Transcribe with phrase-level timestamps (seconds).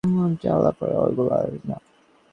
[0.51, 1.29] আলাপ আর এগোল
[1.69, 1.77] না।